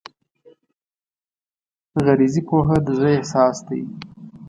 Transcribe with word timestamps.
غریزي 2.03 2.41
پوهه 2.47 2.77
د 2.85 2.87
زړه 2.97 3.09
احساس 3.17 3.57
دی. 3.67 3.81